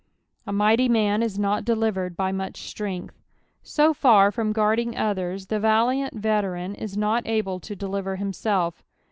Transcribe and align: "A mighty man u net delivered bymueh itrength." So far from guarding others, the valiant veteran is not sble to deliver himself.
"A 0.47 0.51
mighty 0.51 0.89
man 0.89 1.21
u 1.21 1.29
net 1.37 1.63
delivered 1.63 2.17
bymueh 2.17 2.53
itrength." 2.53 3.11
So 3.61 3.93
far 3.93 4.31
from 4.31 4.51
guarding 4.51 4.97
others, 4.97 5.45
the 5.45 5.59
valiant 5.59 6.15
veteran 6.15 6.73
is 6.73 6.97
not 6.97 7.23
sble 7.25 7.61
to 7.61 7.75
deliver 7.75 8.15
himself. 8.15 8.81